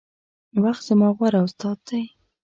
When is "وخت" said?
0.63-0.81